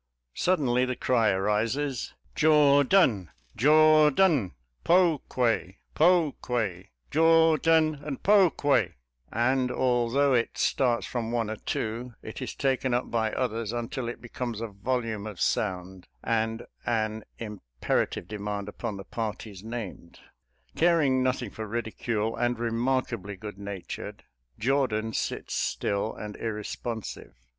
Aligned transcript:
Suddenly 0.33 0.85
the 0.85 0.95
cry 0.95 1.29
arises," 1.29 2.15
Jordan! 2.41 3.29
Jordan! 3.55 4.55
Pokue! 4.83 5.73
Pokue! 5.93 6.85
Jordan 7.11 7.99
and 8.03 8.23
Pokue!" 8.23 8.93
and, 9.31 9.69
although 9.71 10.33
it 10.33 10.57
starts 10.57 11.05
from 11.05 11.31
one 11.31 11.51
or 11.51 11.55
two, 11.57 12.15
it 12.23 12.41
is 12.41 12.55
taken 12.55 12.95
up 12.95 13.11
by 13.11 13.31
others, 13.33 13.71
until 13.71 14.09
it 14.09 14.23
becomes 14.23 14.59
a 14.59 14.69
volume 14.69 15.27
of 15.27 15.39
sound 15.39 16.07
and 16.23 16.65
an 16.83 17.23
im 17.37 17.61
perative 17.79 18.27
demand 18.27 18.67
upon 18.67 18.97
the 18.97 19.03
parties 19.03 19.63
named. 19.63 20.13
Car 20.13 20.17
FUN 20.17 20.25
IN 20.25 20.63
THE 20.63 20.79
TRENCHES 20.79 20.79
243 20.79 21.05
ing 21.05 21.23
nothing 21.23 21.51
for 21.51 21.67
ridicule, 21.67 22.35
and 22.35 22.57
remarkably 22.57 23.35
good 23.35 23.59
natured, 23.59 24.23
Jordan 24.57 25.13
sits 25.13 25.53
still 25.53 26.15
and 26.15 26.35
irresponsive. 26.37 27.35